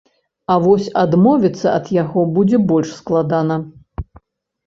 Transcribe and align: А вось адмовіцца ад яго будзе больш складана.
А 0.53 0.53
вось 0.61 0.87
адмовіцца 1.01 1.67
ад 1.81 1.85
яго 1.97 2.23
будзе 2.37 2.57
больш 2.71 2.89
складана. 3.01 3.59